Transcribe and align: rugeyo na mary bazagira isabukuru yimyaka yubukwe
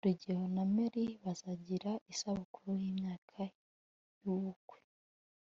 rugeyo 0.07 0.45
na 0.55 0.63
mary 0.73 1.05
bazagira 1.23 1.91
isabukuru 2.11 2.69
yimyaka 2.81 3.39
yubukwe 4.21 4.79